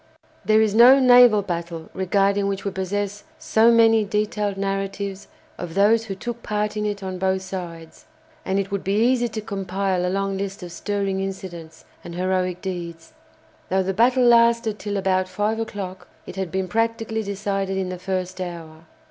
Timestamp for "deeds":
12.63-13.13